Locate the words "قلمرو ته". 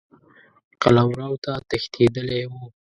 0.81-1.51